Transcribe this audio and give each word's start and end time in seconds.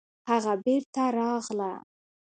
هغه 0.29 0.53
بېرته 0.65 1.03
راغله 1.17 1.73